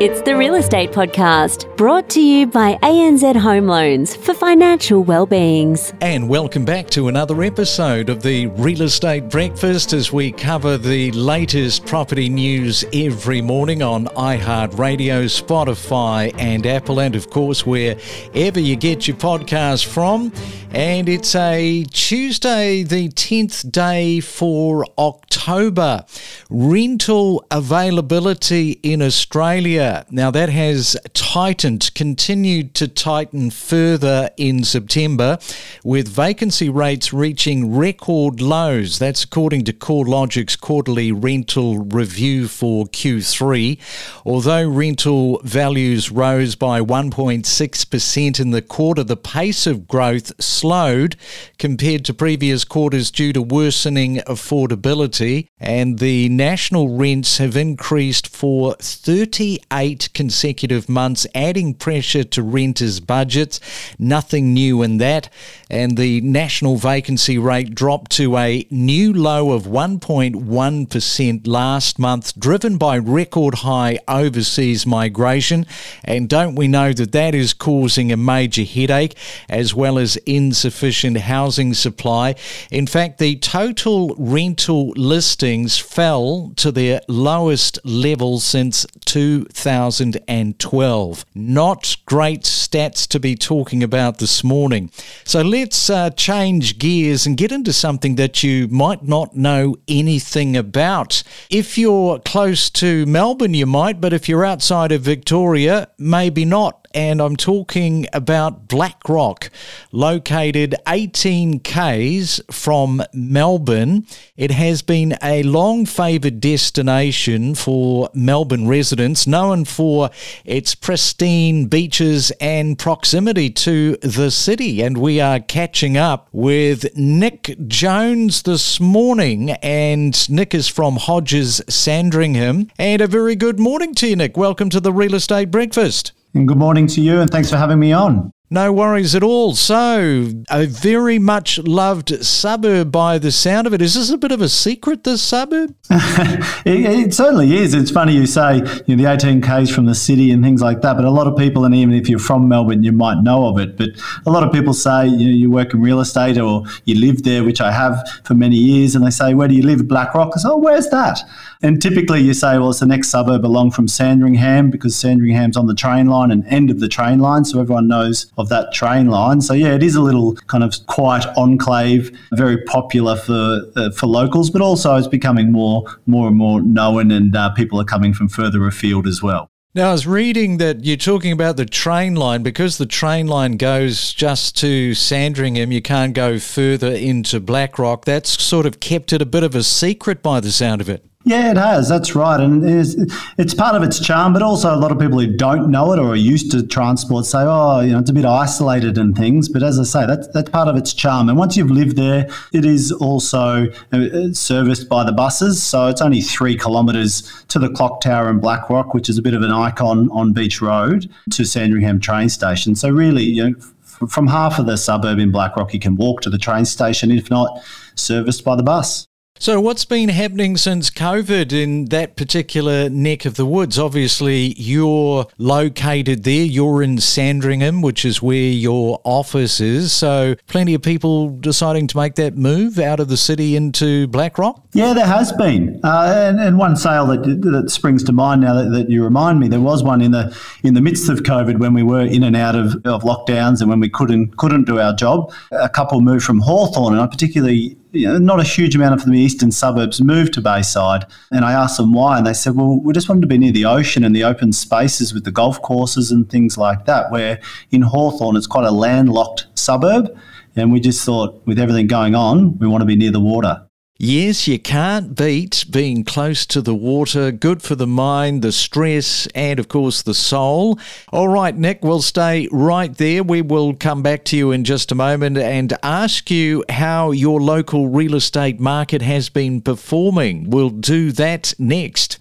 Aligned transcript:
It's 0.00 0.22
the 0.22 0.34
Real 0.34 0.54
Estate 0.54 0.92
Podcast, 0.92 1.76
brought 1.76 2.08
to 2.08 2.22
you 2.22 2.46
by 2.46 2.78
ANZ 2.82 3.36
Home 3.36 3.66
Loans 3.66 4.16
for 4.16 4.32
financial 4.32 5.04
well-beings. 5.04 5.92
And 6.00 6.26
welcome 6.26 6.64
back 6.64 6.88
to 6.92 7.08
another 7.08 7.42
episode 7.42 8.08
of 8.08 8.22
the 8.22 8.46
Real 8.46 8.80
Estate 8.80 9.28
Breakfast 9.28 9.92
as 9.92 10.10
we 10.10 10.32
cover 10.32 10.78
the 10.78 11.12
latest 11.12 11.84
property 11.84 12.30
news 12.30 12.82
every 12.94 13.42
morning 13.42 13.82
on 13.82 14.06
iHeartRadio, 14.06 15.24
Spotify, 15.26 16.34
and 16.38 16.66
Apple, 16.66 16.98
and 16.98 17.14
of 17.14 17.28
course, 17.28 17.66
wherever 17.66 18.58
you 18.58 18.76
get 18.76 19.06
your 19.06 19.18
podcast 19.18 19.84
from. 19.84 20.32
And 20.70 21.10
it's 21.10 21.34
a 21.34 21.84
Tuesday, 21.90 22.84
the 22.84 23.10
10th 23.10 23.70
day 23.70 24.20
for 24.20 24.86
October. 24.96 26.06
Rental 26.52 27.46
availability 27.52 28.72
in 28.82 29.00
Australia 29.02 30.04
now, 30.10 30.32
that 30.32 30.48
has 30.48 30.96
tightened, 31.14 31.94
continued 31.94 32.74
to 32.74 32.88
tighten 32.88 33.50
further 33.50 34.30
in 34.36 34.64
September, 34.64 35.38
with 35.84 36.08
vacancy 36.08 36.68
rates 36.68 37.12
reaching 37.12 37.76
record 37.76 38.40
lows. 38.40 38.98
That's 38.98 39.22
according 39.22 39.64
to 39.66 39.72
CoreLogic's 39.72 40.56
quarterly 40.56 41.12
rental 41.12 41.78
review 41.78 42.48
for 42.48 42.86
Q3. 42.86 43.78
Although 44.26 44.68
rental 44.68 45.40
values 45.44 46.10
rose 46.10 46.56
by 46.56 46.80
1.6% 46.80 48.40
in 48.40 48.50
the 48.50 48.62
quarter, 48.62 49.04
the 49.04 49.16
pace 49.16 49.68
of 49.68 49.86
growth 49.86 50.32
slowed 50.42 51.14
compared 51.58 52.04
to 52.06 52.14
previous 52.14 52.64
quarters 52.64 53.12
due 53.12 53.32
to 53.32 53.40
worsening 53.40 54.16
affordability, 54.26 55.46
and 55.60 56.00
the 56.00 56.28
national 56.40 56.88
rents 56.88 57.36
have 57.36 57.54
increased 57.54 58.26
for 58.26 58.74
38 58.76 60.08
consecutive 60.14 60.88
months, 60.88 61.26
adding 61.34 61.74
pressure 61.74 62.24
to 62.24 62.42
renters' 62.42 62.98
budgets. 62.98 63.60
Nothing 63.98 64.54
new 64.54 64.80
in 64.82 64.96
that. 64.96 65.28
And 65.68 65.98
the 65.98 66.22
national 66.22 66.76
vacancy 66.76 67.36
rate 67.36 67.74
dropped 67.74 68.12
to 68.12 68.38
a 68.38 68.66
new 68.70 69.12
low 69.12 69.52
of 69.52 69.64
1.1% 69.64 71.46
last 71.46 71.98
month, 71.98 72.40
driven 72.40 72.78
by 72.78 72.96
record 72.96 73.56
high 73.56 73.98
overseas 74.08 74.86
migration. 74.86 75.66
And 76.02 76.26
don't 76.26 76.54
we 76.54 76.68
know 76.68 76.94
that 76.94 77.12
that 77.12 77.34
is 77.34 77.52
causing 77.52 78.10
a 78.10 78.16
major 78.16 78.64
headache, 78.64 79.14
as 79.50 79.74
well 79.74 79.98
as 79.98 80.16
insufficient 80.24 81.18
housing 81.18 81.74
supply? 81.74 82.34
In 82.70 82.86
fact, 82.86 83.18
the 83.18 83.36
total 83.36 84.14
rental 84.16 84.94
listings 84.96 85.76
fell 85.76 86.29
to 86.56 86.72
their 86.72 87.00
lowest 87.08 87.78
level 87.84 88.40
since 88.40 88.86
2012. 89.04 91.24
Not 91.34 91.96
great 92.06 92.42
stats 92.42 93.06
to 93.08 93.20
be 93.20 93.34
talking 93.34 93.82
about 93.82 94.18
this 94.18 94.44
morning. 94.44 94.90
So 95.24 95.42
let's 95.42 95.90
uh, 95.90 96.10
change 96.10 96.78
gears 96.78 97.26
and 97.26 97.36
get 97.36 97.52
into 97.52 97.72
something 97.72 98.14
that 98.16 98.42
you 98.42 98.68
might 98.68 99.02
not 99.02 99.36
know 99.36 99.76
anything 99.88 100.56
about. 100.56 101.22
If 101.50 101.76
you're 101.76 102.18
close 102.20 102.70
to 102.70 103.04
Melbourne, 103.06 103.54
you 103.54 103.66
might, 103.66 104.00
but 104.00 104.12
if 104.12 104.28
you're 104.28 104.44
outside 104.44 104.92
of 104.92 105.02
Victoria, 105.02 105.88
maybe 105.98 106.44
not 106.44 106.79
and 106.92 107.20
I'm 107.20 107.36
talking 107.36 108.06
about 108.12 108.68
Black 108.68 109.08
Rock, 109.08 109.50
located 109.92 110.74
18 110.88 111.60
k's 111.60 112.40
from 112.50 113.02
Melbourne. 113.12 114.06
It 114.36 114.50
has 114.50 114.82
been 114.82 115.16
a 115.22 115.42
long 115.42 115.86
favoured 115.86 116.40
destination 116.40 117.54
for 117.54 118.10
Melbourne 118.14 118.66
residents, 118.66 119.26
known 119.26 119.64
for 119.64 120.10
its 120.44 120.74
pristine 120.74 121.66
beaches 121.66 122.32
and 122.40 122.78
proximity 122.78 123.50
to 123.50 123.96
the 123.98 124.30
city. 124.30 124.82
And 124.82 124.98
we 124.98 125.20
are 125.20 125.40
catching 125.40 125.96
up 125.96 126.28
with 126.32 126.96
Nick 126.96 127.56
Jones 127.68 128.42
this 128.42 128.80
morning, 128.80 129.50
and 129.50 130.28
Nick 130.28 130.54
is 130.54 130.68
from 130.68 130.96
Hodges 130.96 131.62
Sandringham. 131.68 132.68
And 132.78 133.00
a 133.00 133.06
very 133.06 133.36
good 133.36 133.58
morning 133.60 133.94
to 133.96 134.08
you, 134.08 134.16
Nick. 134.16 134.36
Welcome 134.36 134.70
to 134.70 134.80
the 134.80 134.92
Real 134.92 135.14
Estate 135.14 135.50
Breakfast. 135.50 136.12
And 136.32 136.46
good 136.46 136.58
morning 136.58 136.86
to 136.86 137.00
you, 137.00 137.20
and 137.20 137.28
thanks 137.28 137.50
for 137.50 137.56
having 137.56 137.80
me 137.80 137.92
on. 137.92 138.32
No 138.52 138.72
worries 138.72 139.14
at 139.14 139.22
all. 139.22 139.54
So, 139.54 140.32
a 140.50 140.66
very 140.66 141.20
much 141.20 141.60
loved 141.60 142.24
suburb 142.24 142.90
by 142.90 143.16
the 143.16 143.30
sound 143.30 143.68
of 143.68 143.72
it. 143.72 143.80
Is 143.80 143.94
this 143.94 144.10
a 144.10 144.18
bit 144.18 144.32
of 144.32 144.40
a 144.40 144.48
secret, 144.48 145.04
this 145.04 145.22
suburb? 145.22 145.72
it, 145.90 147.06
it, 147.06 147.14
certainly 147.14 147.56
is. 147.56 147.74
It's 147.74 147.92
funny 147.92 148.14
you 148.14 148.26
say 148.26 148.56
you 148.88 148.96
know, 148.96 149.04
the 149.04 149.04
18Ks 149.04 149.72
from 149.72 149.86
the 149.86 149.94
city 149.94 150.32
and 150.32 150.42
things 150.42 150.60
like 150.60 150.80
that, 150.80 150.96
but 150.96 151.04
a 151.04 151.10
lot 151.10 151.28
of 151.28 151.36
people, 151.36 151.64
and 151.64 151.76
even 151.76 151.94
if 151.94 152.08
you're 152.08 152.18
from 152.18 152.48
Melbourne, 152.48 152.82
you 152.82 152.90
might 152.90 153.22
know 153.22 153.46
of 153.46 153.56
it. 153.60 153.76
But 153.76 153.90
a 154.26 154.30
lot 154.32 154.42
of 154.42 154.52
people 154.52 154.74
say 154.74 155.06
you, 155.06 155.26
know, 155.26 155.32
you 155.32 155.48
work 155.48 155.72
in 155.72 155.80
real 155.80 156.00
estate 156.00 156.36
or 156.36 156.64
you 156.86 156.96
live 156.96 157.22
there, 157.22 157.44
which 157.44 157.60
I 157.60 157.70
have 157.70 158.02
for 158.24 158.34
many 158.34 158.56
years, 158.56 158.96
and 158.96 159.06
they 159.06 159.10
say, 159.10 159.32
Where 159.32 159.46
do 159.46 159.54
you 159.54 159.62
live? 159.62 159.86
Black 159.86 160.12
Rock. 160.12 160.32
I 160.34 160.38
say, 160.40 160.48
Oh, 160.48 160.56
where's 160.56 160.88
that? 160.88 161.20
And 161.62 161.80
typically 161.80 162.20
you 162.22 162.34
say, 162.34 162.58
Well, 162.58 162.70
it's 162.70 162.80
the 162.80 162.86
next 162.86 163.10
suburb 163.10 163.46
along 163.46 163.70
from 163.70 163.86
Sandringham 163.86 164.70
because 164.70 164.96
Sandringham's 164.96 165.56
on 165.56 165.68
the 165.68 165.74
train 165.74 166.06
line 166.06 166.32
and 166.32 166.44
end 166.48 166.68
of 166.70 166.80
the 166.80 166.88
train 166.88 167.20
line. 167.20 167.44
So 167.44 167.60
everyone 167.60 167.86
knows 167.86 168.26
of 168.40 168.48
that 168.48 168.72
train 168.72 169.06
line. 169.08 169.40
So 169.40 169.54
yeah, 169.54 169.74
it 169.74 169.82
is 169.82 169.94
a 169.94 170.00
little 170.00 170.34
kind 170.46 170.64
of 170.64 170.74
quiet 170.86 171.26
enclave, 171.36 172.10
very 172.32 172.62
popular 172.64 173.16
for 173.16 173.60
uh, 173.76 173.90
for 173.92 174.06
locals, 174.06 174.50
but 174.50 174.62
also 174.62 174.96
it's 174.96 175.06
becoming 175.06 175.52
more 175.52 175.84
more 176.06 176.28
and 176.28 176.36
more 176.36 176.60
known, 176.60 177.10
and 177.10 177.34
uh, 177.36 177.50
people 177.50 177.80
are 177.80 177.84
coming 177.84 178.12
from 178.14 178.28
further 178.28 178.66
afield 178.66 179.06
as 179.06 179.22
well. 179.22 179.50
Now, 179.72 179.90
I 179.90 179.92
was 179.92 180.04
reading 180.04 180.56
that 180.56 180.84
you're 180.84 180.96
talking 180.96 181.30
about 181.30 181.56
the 181.56 181.64
train 181.64 182.16
line 182.16 182.42
because 182.42 182.76
the 182.76 182.86
train 182.86 183.28
line 183.28 183.56
goes 183.56 184.12
just 184.12 184.56
to 184.58 184.94
Sandringham. 184.94 185.70
You 185.70 185.80
can't 185.80 186.12
go 186.12 186.40
further 186.40 186.90
into 186.90 187.38
Black 187.38 187.78
Rock. 187.78 188.04
That's 188.04 188.42
sort 188.42 188.66
of 188.66 188.80
kept 188.80 189.12
it 189.12 189.22
a 189.22 189.26
bit 189.26 189.44
of 189.44 189.54
a 189.54 189.62
secret 189.62 190.24
by 190.24 190.40
the 190.40 190.50
sound 190.50 190.80
of 190.80 190.88
it. 190.88 191.04
Yeah, 191.22 191.50
it 191.50 191.58
has. 191.58 191.86
That's 191.86 192.14
right, 192.14 192.40
and 192.40 192.64
it's, 192.64 192.96
it's 193.36 193.52
part 193.52 193.76
of 193.76 193.82
its 193.82 194.00
charm. 194.00 194.32
But 194.32 194.40
also, 194.40 194.74
a 194.74 194.80
lot 194.80 194.90
of 194.90 194.98
people 194.98 195.20
who 195.20 195.36
don't 195.36 195.70
know 195.70 195.92
it 195.92 195.98
or 195.98 196.12
are 196.12 196.16
used 196.16 196.50
to 196.52 196.66
transport 196.66 197.26
say, 197.26 197.40
"Oh, 197.42 197.80
you 197.80 197.92
know, 197.92 197.98
it's 197.98 198.08
a 198.08 198.14
bit 198.14 198.24
isolated 198.24 198.96
and 198.96 199.14
things." 199.14 199.46
But 199.46 199.62
as 199.62 199.78
I 199.78 199.82
say, 199.82 200.06
that's 200.06 200.28
that's 200.28 200.48
part 200.48 200.68
of 200.68 200.76
its 200.76 200.94
charm. 200.94 201.28
And 201.28 201.36
once 201.36 201.58
you've 201.58 201.70
lived 201.70 201.96
there, 201.96 202.26
it 202.54 202.64
is 202.64 202.90
also 202.90 203.66
uh, 203.92 204.32
serviced 204.32 204.88
by 204.88 205.04
the 205.04 205.12
buses. 205.12 205.62
So 205.62 205.88
it's 205.88 206.00
only 206.00 206.22
three 206.22 206.56
kilometres 206.56 207.44
to 207.48 207.58
the 207.58 207.68
clock 207.68 208.00
tower 208.00 208.30
in 208.30 208.40
Black 208.40 208.70
Rock, 208.70 208.94
which 208.94 209.10
is 209.10 209.18
a 209.18 209.22
bit 209.22 209.34
of 209.34 209.42
an 209.42 209.50
icon 209.50 210.08
on 210.12 210.32
Beach 210.32 210.62
Road, 210.62 211.10
to 211.32 211.44
Sandringham 211.44 212.00
train 212.00 212.30
station. 212.30 212.74
So 212.74 212.88
really, 212.88 213.24
you 213.24 213.50
know, 213.50 213.60
from 214.08 214.26
half 214.26 214.58
of 214.58 214.64
the 214.64 214.78
suburb 214.78 215.18
in 215.18 215.30
Black 215.30 215.54
Rock, 215.54 215.74
you 215.74 215.80
can 215.80 215.96
walk 215.96 216.22
to 216.22 216.30
the 216.30 216.38
train 216.38 216.64
station. 216.64 217.10
If 217.10 217.28
not, 217.28 217.62
serviced 217.94 218.42
by 218.42 218.56
the 218.56 218.62
bus. 218.62 219.09
So, 219.42 219.58
what's 219.58 219.86
been 219.86 220.10
happening 220.10 220.58
since 220.58 220.90
COVID 220.90 221.50
in 221.50 221.86
that 221.86 222.14
particular 222.14 222.90
neck 222.90 223.24
of 223.24 223.36
the 223.36 223.46
woods? 223.46 223.78
Obviously, 223.78 224.52
you're 224.58 225.28
located 225.38 226.24
there. 226.24 226.44
You're 226.44 226.82
in 226.82 226.98
Sandringham, 226.98 227.80
which 227.80 228.04
is 228.04 228.20
where 228.20 228.36
your 228.36 229.00
office 229.02 229.58
is. 229.58 229.94
So, 229.94 230.34
plenty 230.46 230.74
of 230.74 230.82
people 230.82 231.30
deciding 231.30 231.86
to 231.86 231.96
make 231.96 232.16
that 232.16 232.36
move 232.36 232.78
out 232.78 233.00
of 233.00 233.08
the 233.08 233.16
city 233.16 233.56
into 233.56 234.06
Black 234.08 234.36
Rock? 234.36 234.62
Yeah, 234.74 234.92
there 234.92 235.06
has 235.06 235.32
been. 235.32 235.80
Uh, 235.82 236.12
and, 236.14 236.38
and, 236.38 236.58
one 236.58 236.76
sale 236.76 237.06
that, 237.06 237.22
that 237.22 237.70
springs 237.70 238.04
to 238.04 238.12
mind 238.12 238.42
now 238.42 238.52
that, 238.52 238.68
that, 238.72 238.90
you 238.90 239.02
remind 239.02 239.40
me, 239.40 239.48
there 239.48 239.58
was 239.58 239.82
one 239.82 240.02
in 240.02 240.10
the 240.10 240.36
in 240.64 240.74
the 240.74 240.82
midst 240.82 241.08
of 241.08 241.20
COVID 241.20 241.58
when 241.58 241.72
we 241.72 241.82
were 241.82 242.02
in 242.02 242.24
and 242.24 242.36
out 242.36 242.56
of, 242.56 242.74
of 242.84 243.04
lockdowns 243.04 243.62
and 243.62 243.70
when 243.70 243.80
we 243.80 243.88
couldn't 243.88 244.36
couldn't 244.36 244.64
do 244.64 244.78
our 244.78 244.94
job. 244.94 245.32
A 245.50 245.70
couple 245.70 246.02
moved 246.02 246.26
from 246.26 246.40
Hawthorn, 246.40 246.92
and 246.92 247.00
I 247.00 247.06
particularly 247.06 247.78
you 247.92 248.06
know, 248.06 248.18
not 248.18 248.40
a 248.40 248.44
huge 248.44 248.74
amount 248.74 249.00
of 249.00 249.04
the 249.04 249.18
eastern 249.18 249.50
suburbs 249.50 250.00
moved 250.00 250.34
to 250.34 250.40
Bayside. 250.40 251.06
And 251.30 251.44
I 251.44 251.52
asked 251.52 251.76
them 251.76 251.92
why, 251.92 252.18
and 252.18 252.26
they 252.26 252.32
said, 252.32 252.56
well, 252.56 252.80
we 252.80 252.92
just 252.92 253.08
wanted 253.08 253.22
to 253.22 253.26
be 253.26 253.38
near 253.38 253.52
the 253.52 253.64
ocean 253.64 254.04
and 254.04 254.14
the 254.14 254.24
open 254.24 254.52
spaces 254.52 255.12
with 255.14 255.24
the 255.24 255.32
golf 255.32 255.60
courses 255.62 256.10
and 256.10 256.28
things 256.28 256.56
like 256.56 256.86
that, 256.86 257.10
where 257.10 257.40
in 257.70 257.82
Hawthorn 257.82 258.36
it's 258.36 258.46
quite 258.46 258.66
a 258.66 258.70
landlocked 258.70 259.46
suburb. 259.54 260.16
And 260.56 260.72
we 260.72 260.80
just 260.80 261.04
thought, 261.04 261.40
with 261.46 261.58
everything 261.58 261.86
going 261.86 262.14
on, 262.14 262.58
we 262.58 262.66
want 262.66 262.82
to 262.82 262.86
be 262.86 262.96
near 262.96 263.12
the 263.12 263.20
water. 263.20 263.66
Yes, 264.02 264.48
you 264.48 264.58
can't 264.58 265.14
beat 265.14 265.66
being 265.70 266.04
close 266.04 266.46
to 266.46 266.62
the 266.62 266.74
water. 266.74 267.30
Good 267.30 267.60
for 267.60 267.74
the 267.74 267.86
mind, 267.86 268.40
the 268.40 268.50
stress, 268.50 269.26
and 269.34 269.60
of 269.60 269.68
course 269.68 270.00
the 270.00 270.14
soul. 270.14 270.78
All 271.12 271.28
right, 271.28 271.54
Nick, 271.54 271.84
we'll 271.84 272.00
stay 272.00 272.48
right 272.50 272.96
there. 272.96 273.22
We 273.22 273.42
will 273.42 273.74
come 273.74 274.02
back 274.02 274.24
to 274.24 274.38
you 274.38 274.52
in 274.52 274.64
just 274.64 274.90
a 274.90 274.94
moment 274.94 275.36
and 275.36 275.76
ask 275.82 276.30
you 276.30 276.64
how 276.70 277.10
your 277.10 277.42
local 277.42 277.88
real 277.88 278.14
estate 278.14 278.58
market 278.58 279.02
has 279.02 279.28
been 279.28 279.60
performing. 279.60 280.48
We'll 280.48 280.70
do 280.70 281.12
that 281.12 281.52
next. 281.58 282.18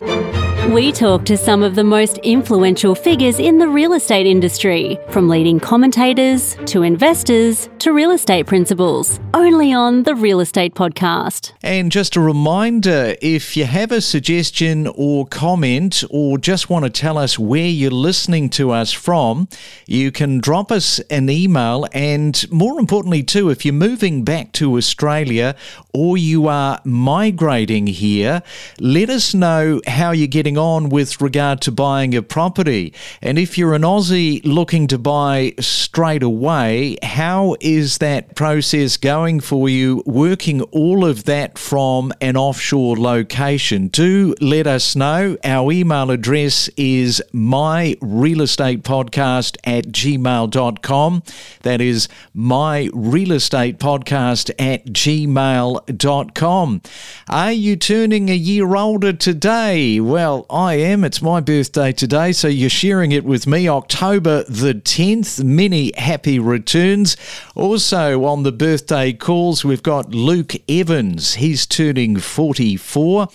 We 0.69 0.92
talk 0.92 1.25
to 1.25 1.36
some 1.36 1.63
of 1.63 1.74
the 1.74 1.83
most 1.83 2.19
influential 2.19 2.94
figures 2.94 3.39
in 3.39 3.57
the 3.57 3.68
real 3.68 3.94
estate 3.94 4.27
industry, 4.27 5.00
from 5.10 5.27
leading 5.27 5.60
commentators 5.60 6.56
to 6.68 6.83
investors 6.83 7.68
to 7.80 7.92
real 7.92 8.12
estate 8.12 8.45
principals, 8.45 9.19
only 9.33 9.74
on 9.74 10.04
the 10.04 10.13
Real 10.13 10.39
Estate 10.42 10.75
Podcast. 10.75 11.54
And 11.63 11.92
just 11.92 12.16
a 12.16 12.21
reminder 12.21 13.16
if 13.19 13.57
you 13.57 13.66
have 13.66 13.92
a 13.92 14.00
suggestion 14.00 14.86
or 14.94 15.25
comment, 15.25 16.04
or 16.12 16.38
just 16.38 16.69
want 16.69 16.86
to 16.86 16.92
tell 16.92 17.18
us 17.18 17.39
where 17.39 17.66
you're 17.66 17.89
listening 17.89 18.48
to 18.51 18.69
us 18.69 18.92
from, 18.92 19.48
you 19.88 20.12
can 20.12 20.38
drop 20.38 20.71
us 20.71 21.00
an 21.10 21.31
email. 21.31 21.88
And 21.94 22.45
more 22.51 22.80
importantly, 22.80 23.24
too, 23.24 23.50
if 23.50 23.66
you're 23.66 23.74
moving 23.74 24.24
back 24.24 24.51
to 24.54 24.77
Australia 24.77 25.56
or 25.95 26.16
you 26.16 26.48
are 26.48 26.80
migrating 26.83 27.88
here, 27.88 28.44
let 28.80 29.10
us 29.10 29.33
know 29.33 29.81
how 29.88 30.12
you're 30.12 30.27
getting 30.27 30.59
on 30.60 30.90
with 30.90 31.22
regard 31.22 31.62
to 31.62 31.72
buying 31.72 32.14
a 32.14 32.22
property. 32.22 32.94
And 33.22 33.40
if 33.40 33.58
you're 33.58 33.74
an 33.74 33.82
Aussie 33.82 34.42
looking 34.44 34.86
to 34.88 35.00
buy 35.00 35.54
straight 35.60 36.22
away, 36.22 36.98
how 37.02 37.56
is 37.60 37.98
that 38.00 38.36
process 38.36 38.98
going 38.98 39.40
for 39.40 39.70
you? 39.70 40.04
Working 40.06 40.62
all 40.64 41.06
of 41.06 41.24
that 41.24 41.58
from 41.58 42.12
an 42.22 42.36
offshore 42.38 42.98
location? 42.98 43.88
Do 43.88 44.36
let 44.42 44.68
us 44.68 44.96
know. 44.96 45.38
Our 45.44 45.72
email 45.72 46.12
address 46.12 46.70
is 46.78 47.24
myrealestatepodcast 47.34 49.58
at 49.64 49.86
gmail.com. 49.86 51.24
That 51.64 51.82
is 51.82 52.08
myrealestatepodcast 52.36 54.52
at 54.60 54.86
gmail.com. 54.86 56.82
Are 57.30 57.52
you 57.52 57.76
turning 57.76 58.30
a 58.30 58.36
year 58.36 58.76
older 58.76 59.14
today? 59.14 60.00
Well, 60.00 60.46
I 60.50 60.75
am. 60.75 61.04
It's 61.04 61.22
my 61.22 61.42
birthday 61.42 61.92
today, 61.92 62.31
so 62.31 62.48
you're 62.48 62.72
sharing 62.72 63.12
it 63.12 63.24
with 63.24 63.46
me. 63.46 63.69
October 63.69 64.44
the 64.46 64.74
10th. 64.74 65.44
Many 65.44 65.94
happy 65.96 66.40
returns. 66.40 67.16
Also 67.56 68.25
on 68.25 68.42
the 68.42 68.51
birthday 68.51 69.13
calls, 69.13 69.63
we've 69.63 69.84
got 69.84 70.10
Luke 70.10 70.56
Evans. 70.68 71.36
He's 71.36 71.68
turning 71.68 72.18
44. 72.18 73.28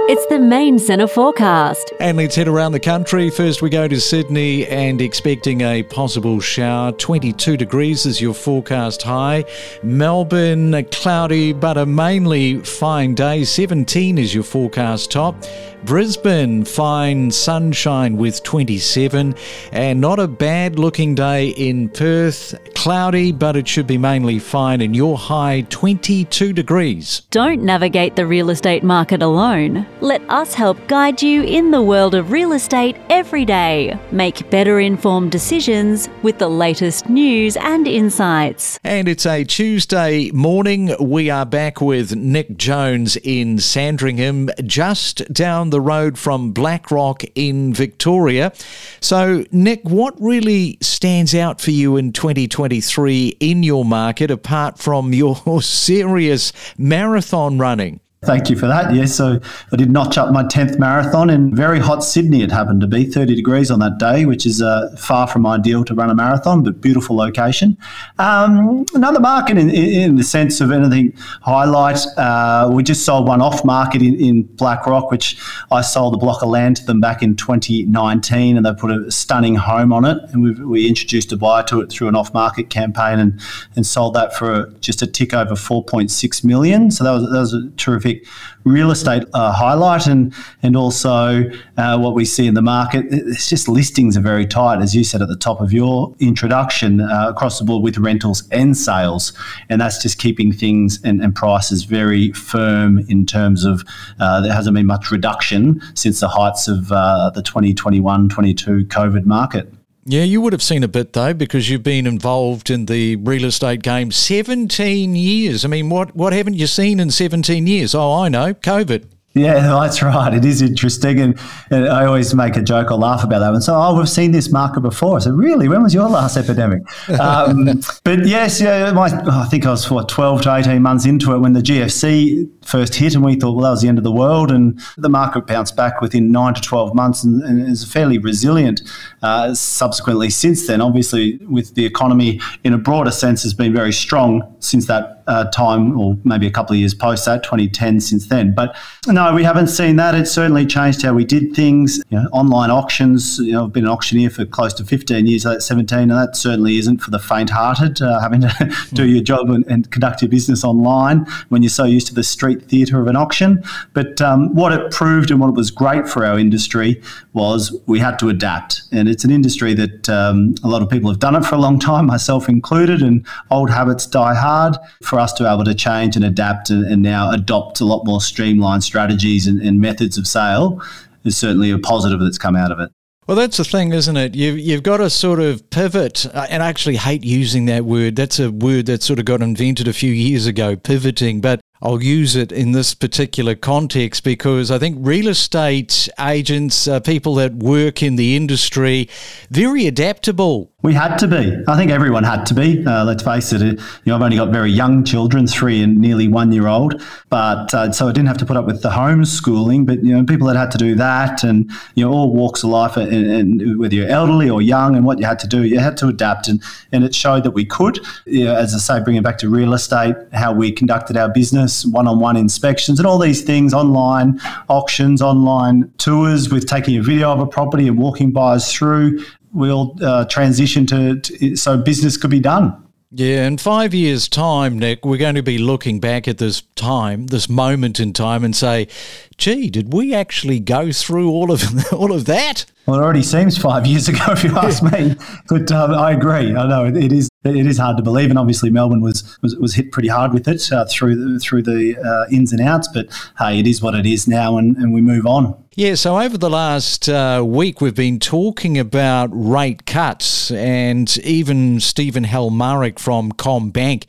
it's 0.10 0.26
the 0.28 0.40
main 0.40 0.80
centre 0.80 1.08
forecast. 1.08 1.92
And 2.00 2.18
let's 2.18 2.36
head 2.36 2.48
around 2.48 2.72
the 2.72 2.80
country. 2.80 3.30
First, 3.30 3.62
we 3.62 3.70
go 3.70 3.88
to 3.88 4.00
Sydney 4.00 4.66
and 4.68 5.02
expecting 5.02 5.62
a 5.62 5.84
possible 5.84 6.40
shower. 6.40 6.94
22 6.94 7.58
degrees 7.58 8.06
is 8.06 8.22
your 8.22 8.34
forecast 8.34 9.04
high. 9.04 9.44
Melbourne, 9.84 10.86
cloudy 10.92 11.52
but 11.52 11.78
a 11.78 11.86
mainly 11.86 12.60
fine 12.60 13.16
day. 13.16 13.44
17 13.44 14.18
is 14.18 14.34
your 14.34 14.44
forecast 14.44 15.12
top. 15.12 15.44
Brisbane, 15.84 16.66
fine 16.66 17.30
sunshine 17.32 18.18
with 18.18 18.44
27, 18.44 19.36
and 19.72 20.02
not 20.02 20.20
a 20.20 20.28
bad 20.28 20.80
looking 20.80 21.16
day 21.16 21.50
in 21.50 21.88
Perth. 21.90 22.56
Cloudy, 22.74 23.32
but 23.32 23.56
it 23.56 23.68
should 23.68 23.88
be 23.88 23.98
mainly 23.98 24.40
fine, 24.40 24.82
and 24.82 24.96
your 24.96 25.18
high 25.18 25.62
22 25.70 26.52
degrees. 26.52 27.22
Don't 27.30 27.62
navigate 27.62 28.16
the 28.16 28.26
real 28.26 28.50
estate 28.50 28.84
market 28.84 29.22
alone. 29.22 29.86
Let 30.02 30.22
us 30.30 30.54
help 30.54 30.78
guide 30.88 31.24
you 31.24 31.42
in 31.42 31.72
the 31.72 31.82
world 31.82 32.14
of 32.14 32.32
real 32.32 32.54
estate 32.54 32.98
every 33.10 33.46
day. 33.46 34.00
Make 34.12 34.48
better 34.52 34.80
informed 34.80 35.32
decisions 35.32 36.08
with 36.22 36.38
the 36.38 36.50
latest 36.50 37.10
news 37.10 37.58
and 37.58 37.88
insights. 37.88 38.80
And 38.84 39.08
it's 39.08 39.26
a 39.26 39.44
Tuesday 39.44 40.30
morning. 40.30 40.96
We 41.00 41.32
are 41.32 41.48
back 41.48 41.82
with 41.82 42.16
Nick 42.16 42.58
Jones 42.58 43.18
in 43.24 43.58
Sandringham, 43.58 44.52
just 44.64 45.34
down 45.34 45.72
the 45.72 45.82
road 45.82 46.20
from 46.20 46.52
Black 46.52 46.92
Rock 46.92 47.24
in 47.34 47.74
Victoria. 47.74 48.54
So, 49.02 49.46
Nick, 49.52 49.82
what 49.84 50.14
really 50.22 50.78
stands 50.80 51.34
out 51.34 51.60
for 51.60 51.72
you 51.72 51.98
in 51.98 52.14
2023 52.14 53.38
in 53.40 53.64
your 53.64 53.84
market 53.84 54.30
apart 54.30 54.78
from 54.78 55.12
your 55.12 55.36
serious 55.64 56.54
marathon 56.78 57.58
running? 57.58 58.00
Thank 58.24 58.50
you 58.50 58.56
for 58.56 58.66
that. 58.66 58.96
Yes, 58.96 59.14
so 59.14 59.40
I 59.72 59.76
did 59.76 59.92
notch 59.92 60.18
up 60.18 60.32
my 60.32 60.42
10th 60.44 60.80
marathon 60.80 61.30
in 61.30 61.56
very 61.56 61.80
hot 61.80 62.04
Sydney. 62.04 62.42
It 62.42 62.52
happened 62.52 62.82
to 62.82 62.88
be 62.88 63.06
30 63.06 63.36
degrees 63.36 63.70
on 63.70 63.78
that 63.82 64.00
day, 64.00 64.26
which 64.26 64.44
is 64.48 64.60
uh, 64.60 64.96
far 64.98 65.28
from 65.28 65.46
ideal 65.46 65.86
to 65.86 65.94
run 65.94 66.10
a 66.10 66.16
marathon, 66.16 66.64
but 66.64 66.82
beautiful 66.82 67.16
location. 67.16 67.78
Um, 68.18 68.88
another 68.96 69.20
market 69.20 69.60
in, 69.60 69.70
in, 69.70 70.16
the 70.16 70.24
sense 70.24 70.60
of 70.62 70.72
anything 70.72 71.14
highlight, 71.44 72.00
uh, 72.18 72.72
we 72.74 72.82
just 72.82 73.06
sold 73.06 73.28
one 73.28 73.40
off 73.40 73.64
market 73.64 74.02
in, 74.02 74.16
in 74.16 74.42
Black 74.42 74.88
Rock, 74.88 75.12
which 75.12 75.40
I 75.70 75.82
sold 75.82 76.16
a 76.16 76.18
block 76.18 76.42
of 76.42 76.50
land 76.50 76.78
to 76.78 76.86
them 76.86 77.00
back 77.00 77.22
in 77.22 77.36
2019, 77.36 78.58
and 78.58 78.66
they 78.66 78.74
put 78.74 78.90
a 78.90 79.12
stunning 79.12 79.54
home 79.54 79.94
on 79.94 80.06
it. 80.06 80.18
And 80.32 80.68
we 80.68 80.88
introduced 80.88 81.32
a 81.34 81.38
buyer 81.38 81.62
to 81.66 81.82
it 81.82 81.92
through 81.92 82.08
an 82.08 82.16
off 82.16 82.34
market 82.34 82.72
campaign 82.72 83.20
and, 83.20 83.40
and 83.76 83.86
sold 83.86 84.16
that 84.16 84.36
for 84.36 84.74
just 84.80 85.04
a 85.04 85.08
tick 85.08 85.36
over 85.36 85.54
4.6 85.54 86.44
million. 86.44 86.90
So 86.90 87.04
that 87.04 87.12
was, 87.12 87.32
that 87.32 87.40
was 87.40 87.54
a 87.54 87.70
terrific 87.78 88.07
specific 88.08 88.28
real 88.64 88.92
estate 88.92 89.24
uh, 89.34 89.54
highlight 89.54 90.08
and 90.08 90.34
and 90.62 90.76
also 90.76 91.44
uh, 91.78 91.98
what 91.98 92.14
we 92.14 92.26
see 92.26 92.48
in 92.48 92.54
the 92.54 92.62
market. 92.62 93.06
It's 93.10 93.50
just 93.50 93.68
listings 93.68 94.18
are 94.18 94.22
very 94.22 94.46
tight, 94.46 94.82
as 94.82 94.96
you 94.96 95.04
said 95.04 95.22
at 95.22 95.30
the 95.30 95.38
top 95.38 95.62
of 95.62 95.72
your 95.72 96.16
introduction, 96.20 97.02
uh, 97.02 97.30
across 97.30 97.60
the 97.60 97.66
board 97.66 97.84
with 97.84 97.98
rentals 97.98 98.48
and 98.52 98.76
sales, 98.76 99.34
and 99.70 99.80
that's 99.80 100.02
just 100.02 100.20
keeping 100.20 100.52
things 100.52 101.00
and, 101.04 101.22
and 101.22 101.36
prices 101.36 101.84
very 101.84 102.32
firm 102.34 103.00
in 103.08 103.26
terms 103.26 103.64
of 103.64 103.84
uh, 104.20 104.42
there 104.42 104.54
hasn't 104.54 104.76
been 104.76 104.86
much 104.86 105.12
reduction 105.12 105.82
since 105.94 106.20
the 106.20 106.28
heights 106.28 106.68
of 106.68 106.92
uh, 106.92 107.30
the 107.34 107.42
2021-22 107.42 108.88
COVID 108.88 109.26
market. 109.26 109.72
Yeah, 110.10 110.24
you 110.24 110.40
would 110.40 110.54
have 110.54 110.64
seen 110.64 110.84
a 110.84 110.88
bit 110.88 111.12
though, 111.12 111.34
because 111.34 111.70
you've 111.70 111.84
been 111.84 112.08
involved 112.08 112.70
in 112.70 112.86
the 112.86 113.18
real 113.18 113.44
estate 113.44 113.84
game 113.84 114.10
17 114.10 115.18
years. 115.18 115.66
I 115.66 115.68
mean, 115.68 115.90
what, 115.90 116.16
what 116.16 116.32
haven't 116.32 116.54
you 116.54 116.66
seen 116.66 117.02
in 117.02 117.12
17 117.12 117.68
years? 117.68 117.94
Oh, 117.94 118.14
I 118.14 118.30
know, 118.30 118.54
COVID. 118.54 119.04
Yeah, 119.38 119.54
that's 119.80 120.02
right. 120.02 120.34
It 120.34 120.46
is 120.46 120.62
interesting. 120.62 121.20
And, 121.20 121.40
and, 121.70 121.88
I 121.88 122.06
always 122.06 122.34
make 122.34 122.56
a 122.58 122.62
joke 122.62 122.92
or 122.92 122.98
laugh 122.98 123.24
about 123.24 123.40
that 123.40 123.52
one. 123.52 123.62
So, 123.62 123.76
oh, 123.76 123.98
we've 123.98 124.10
seen 124.10 124.32
this 124.32 124.52
market 124.52 124.82
before. 124.82 125.18
I 125.18 125.20
said, 125.20 125.34
really? 125.34 125.68
When 125.68 125.84
was 125.84 125.94
your 125.94 126.10
last 126.10 126.38
epidemic? 126.38 126.84
Um, 127.28 127.82
but 128.04 128.26
yes, 128.26 128.62
yeah, 128.62 128.92
my, 128.92 129.06
I 129.06 129.46
think 129.46 129.66
I 129.66 129.72
was, 129.72 129.90
what, 129.90 130.08
12 130.08 130.44
to 130.44 130.56
18 130.56 130.82
months 130.82 131.06
into 131.06 131.34
it 131.34 131.40
when 131.40 131.54
the 131.54 131.62
GFC 131.62 132.50
first 132.64 132.96
hit, 132.96 133.16
and 133.16 133.24
we 133.24 133.36
thought, 133.36 133.54
well, 133.54 133.64
that 133.64 133.72
was 133.72 133.82
the 133.82 133.88
end 133.88 133.98
of 133.98 134.04
the 134.04 134.12
world. 134.12 134.52
And 134.52 134.80
the 134.98 135.10
market 135.10 135.48
bounced 135.48 135.76
back 135.76 136.00
within 136.00 136.32
nine 136.32 136.54
to 136.54 136.62
12 136.62 136.94
months 136.94 137.24
and, 137.24 137.42
and 137.44 137.68
is 137.68 137.84
fairly 137.92 138.18
resilient 138.18 138.82
uh, 139.24 139.54
subsequently 139.54 140.30
since 140.30 140.68
then. 140.68 140.80
Obviously, 140.80 141.38
with 141.48 141.76
the 141.76 141.86
economy 141.86 142.40
in 142.64 142.74
a 142.74 142.78
broader 142.78 143.12
sense, 143.12 143.44
has 143.44 143.54
been 143.54 143.74
very 143.74 143.94
strong 143.94 144.56
since 144.60 144.86
that 144.88 145.17
uh, 145.28 145.46
time, 145.52 146.00
or 146.00 146.18
maybe 146.24 146.48
a 146.48 146.52
couple 146.52 146.74
of 146.74 146.80
years 146.80 146.94
post 146.94 147.26
that, 147.26 147.44
2010 147.44 148.00
since 148.00 148.28
then. 148.28 148.54
But 148.54 148.76
no, 149.08 149.34
we 149.34 149.44
haven't 149.44 149.68
seen 149.68 149.98
that. 149.98 150.16
It's 150.16 150.32
certainly 150.32 150.66
changed 150.66 151.02
how 151.02 151.14
we 151.14 151.26
did 151.26 151.54
things. 151.54 152.02
You 152.10 152.22
know, 152.22 152.30
online 152.32 152.72
auctions. 152.72 153.38
You 153.40 153.54
know, 153.54 153.66
I've 153.66 153.74
been 153.74 153.86
an 153.86 153.90
auctioneer 153.90 154.30
for 154.30 154.46
close 154.46 154.74
to 154.76 154.86
15 154.86 155.26
years. 155.26 155.44
That's 155.44 155.66
17, 155.66 156.00
and 156.00 156.12
that 156.12 156.36
certainly 156.36 156.78
isn't 156.78 157.00
for 157.00 157.12
the 157.12 157.20
faint-hearted. 157.20 158.02
Uh, 158.02 158.20
having 158.20 158.42
to 158.42 158.76
do 158.94 159.08
your 159.08 159.22
job 159.22 159.50
and, 159.50 159.66
and, 159.68 159.90
conduct 159.92 160.22
your 160.22 160.30
business 160.30 160.64
online 160.64 161.26
when 161.50 161.64
you're 161.64 161.70
so 161.70 161.86
used 161.86 162.08
to 162.08 162.14
the 162.14 162.24
street 162.24 162.64
theatre 162.64 163.00
of 163.00 163.08
an 163.08 163.16
auction. 163.16 163.64
But 163.94 164.22
um, 164.22 164.54
what 164.54 164.74
it 164.74 164.92
proved 164.92 165.32
and 165.32 165.40
what 165.40 165.54
was 165.54 165.72
great 165.72 166.08
for 166.08 166.26
our 166.26 166.38
industry 166.38 167.02
was 167.34 167.76
we 167.86 168.00
had 168.00 168.20
to 168.20 168.30
adapt, 168.30 168.82
and 168.92 169.08
it's 169.08 169.24
an 169.24 169.32
industry 169.32 169.74
that 169.74 170.10
um, 170.10 170.56
a 170.64 170.68
lot 170.68 170.82
of 170.82 170.90
people 170.90 171.10
have 171.10 171.20
done 171.20 171.36
it 171.36 171.46
for 171.46 171.56
a 171.56 171.60
long 171.60 171.80
time, 171.80 172.06
myself 172.18 172.48
included. 172.50 173.02
And 173.02 173.26
old 173.52 173.70
habits 173.70 174.06
die 174.06 174.36
hard. 174.36 174.78
For 175.04 175.17
for 175.18 175.22
us 175.22 175.34
to 175.34 175.44
be 175.44 175.50
able 175.50 175.64
to 175.64 175.74
change 175.74 176.16
and 176.16 176.24
adapt 176.24 176.70
and, 176.70 176.86
and 176.86 177.02
now 177.02 177.32
adopt 177.32 177.82
a 177.82 177.86
lot 177.86 178.06
more 178.06 178.22
streamlined 178.22 178.84
strategies 178.84 179.48
and, 179.48 179.60
and 179.62 179.82
methods 179.82 180.16
of 180.16 180.28
sale 180.28 180.80
is 181.24 181.36
certainly 181.36 181.72
a 181.72 181.80
positive 181.80 182.20
that's 182.20 182.38
come 182.38 182.56
out 182.56 182.72
of 182.72 182.80
it. 182.80 182.92
Well, 183.26 183.36
that's 183.36 183.58
the 183.58 183.64
thing, 183.64 183.94
isn't 183.94 184.16
it? 184.16 184.36
You've, 184.36 184.60
you've 184.60 184.84
got 184.84 184.98
to 184.98 185.10
sort 185.10 185.40
of 185.40 185.68
pivot. 185.72 186.28
Uh, 186.28 186.46
and 186.52 186.62
I 186.62 186.70
actually 186.70 186.98
hate 186.98 187.26
using 187.26 187.66
that 187.66 187.84
word. 187.84 188.16
That's 188.16 188.40
a 188.40 188.52
word 188.52 188.86
that 188.86 189.02
sort 189.02 189.18
of 189.18 189.26
got 189.26 189.42
invented 189.42 189.88
a 189.88 189.94
few 189.94 190.12
years 190.14 190.46
ago, 190.46 190.76
pivoting. 190.76 191.42
But 191.42 191.62
I'll 191.82 192.02
use 192.02 192.36
it 192.36 192.52
in 192.52 192.72
this 192.72 192.94
particular 192.96 193.54
context 193.54 194.24
because 194.24 194.72
I 194.72 194.80
think 194.80 194.98
real 195.00 195.28
estate 195.28 196.10
agents, 196.20 196.88
uh, 196.88 197.00
people 197.00 197.36
that 197.36 197.54
work 197.54 198.02
in 198.02 198.16
the 198.16 198.36
industry, 198.36 199.10
very 199.52 199.86
adaptable. 199.86 200.72
We 200.84 200.94
had 200.94 201.18
to 201.18 201.28
be. 201.28 201.58
I 201.68 201.76
think 201.76 201.92
everyone 201.92 202.24
had 202.24 202.46
to 202.46 202.54
be. 202.54 202.86
Uh, 202.86 203.04
let's 203.04 203.24
face 203.24 203.52
it. 203.52 203.62
You 203.62 203.76
know, 204.06 204.16
I've 204.16 204.22
only 204.22 204.38
got 204.38 204.50
very 204.50 204.72
young 204.72 205.04
children, 205.04 205.48
three 205.48 205.82
and 205.82 205.98
nearly 205.98 206.28
one 206.28 206.52
year 206.52 206.68
old, 206.68 207.04
but 207.30 207.74
uh, 207.74 207.92
so 207.92 208.08
I 208.08 208.12
didn't 208.12 208.28
have 208.28 208.38
to 208.38 208.46
put 208.46 208.58
up 208.58 208.66
with 208.66 208.84
the 208.84 208.90
homeschooling. 208.90 209.86
But 209.86 210.04
you 210.04 210.16
know, 210.16 210.24
people 210.24 210.48
that 210.48 210.56
had 210.56 210.72
to 210.72 210.78
do 210.78 210.94
that, 210.96 211.44
and 211.44 211.70
you 211.96 212.06
know, 212.06 212.12
all 212.14 212.32
walks 212.32 212.64
of 212.64 212.70
life, 212.70 212.96
and, 212.96 213.12
and 213.12 213.80
whether 213.80 213.96
you're 213.96 214.08
elderly 214.08 214.50
or 214.50 214.62
young, 214.62 214.96
and 214.96 215.04
what 215.04 215.20
you 215.20 215.26
had 215.26 215.40
to 215.40 215.48
do, 215.48 215.64
you 215.64 215.80
had 215.80 215.98
to 215.98 216.08
adapt, 216.08 216.48
and 216.48 216.64
and 216.92 217.04
it 217.04 217.14
showed 217.14 217.44
that 217.44 217.52
we 217.52 217.66
could. 217.66 218.00
You 218.26 218.46
know, 218.46 218.56
as 218.56 218.74
I 218.76 218.78
say, 218.78 219.04
bringing 219.04 219.24
back 219.24 219.40
to 219.40 219.50
real 219.50 219.74
estate, 219.74 220.16
how 220.32 220.54
we 220.54 220.72
conducted 220.72 221.18
our 221.18 221.28
business, 221.28 221.67
one-on-one 221.86 222.38
inspections, 222.38 223.00
and 223.00 223.08
all 223.08 223.20
these 223.20 223.42
things, 223.42 223.74
online 223.74 224.40
auctions, 224.70 225.22
online 225.22 225.92
tours, 225.98 226.50
with 226.50 226.68
taking 226.68 226.98
a 226.98 227.02
video 227.02 227.32
of 227.32 227.40
a 227.40 227.48
property 227.48 227.88
and 227.88 227.98
walking 227.98 228.32
buyers 228.32 228.72
through 228.72 229.20
we'll 229.54 229.96
uh, 230.02 230.26
transition 230.26 230.86
to, 230.86 231.20
to 231.20 231.56
so 231.56 231.78
business 231.78 232.18
could 232.18 232.30
be 232.30 232.40
done. 232.40 232.84
Yeah, 233.10 233.48
in 233.48 233.58
five 233.58 233.94
years' 233.94 234.28
time, 234.28 234.78
Nick, 234.78 235.06
we're 235.06 235.18
going 235.18 235.36
to 235.36 235.44
be 235.44 235.58
looking 235.58 236.02
back 236.02 236.28
at 236.28 236.40
this 236.40 236.64
time, 236.76 237.28
this 237.28 237.48
moment 237.48 238.02
in 238.02 238.12
time, 238.12 238.44
and 238.44 238.54
say, 238.54 238.90
"Gee, 239.38 239.70
did 239.70 239.94
we 239.94 240.14
actually 240.14 240.60
go 240.60 240.92
through 240.92 241.30
all 241.30 241.50
of 241.50 241.64
all 241.94 242.12
of 242.12 242.26
that?" 242.26 242.66
Well, 242.86 243.00
it 243.00 243.04
already 243.04 243.24
seems 243.24 243.58
five 243.58 243.86
years 243.86 244.10
ago, 244.10 244.20
if 244.28 244.44
you 244.44 244.58
ask 244.58 244.84
me. 244.84 245.16
But 245.48 245.72
um, 245.72 245.94
I 245.94 246.12
agree. 246.12 246.54
I 246.54 246.68
know 246.68 246.86
it, 246.86 246.98
it 246.98 247.14
is 247.14 247.30
it 247.56 247.66
is 247.66 247.78
hard 247.78 247.98
to 247.98 248.04
believe, 248.04 248.30
and 248.30 248.40
obviously 248.40 248.70
Melbourne 248.70 249.02
was 249.02 249.38
was, 249.42 249.56
was 249.58 249.76
hit 249.76 249.92
pretty 249.92 250.10
hard 250.10 250.34
with 250.34 250.48
it 250.48 250.72
uh, 250.72 250.86
through 250.86 251.16
the, 251.16 251.40
through 251.40 251.64
the 251.64 251.98
uh, 251.98 252.26
ins 252.32 252.52
and 252.52 252.62
outs. 252.62 252.88
But 252.88 253.08
hey, 253.38 253.60
it 253.60 253.68
is 253.68 253.82
what 253.82 253.96
it 253.96 254.06
is 254.06 254.28
now, 254.28 254.58
and, 254.58 254.76
and 254.78 254.94
we 254.94 255.02
move 255.02 255.26
on. 255.26 255.56
Yeah, 255.80 255.94
so 255.94 256.20
over 256.20 256.40
the 256.40 256.50
last 256.50 257.08
uh, 257.08 257.44
week, 257.46 257.82
we've 257.82 257.94
been 257.94 258.20
talking 258.20 258.80
about 258.80 259.30
rate 259.32 259.86
cuts, 259.86 260.50
and 260.50 261.16
even 261.20 261.80
Stephen 261.82 262.24
Halmarick 262.24 262.98
from 262.98 263.32
CommBank 263.32 264.06